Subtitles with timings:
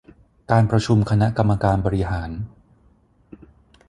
[0.51, 2.29] การประชุมคณะกรรมการบริหาร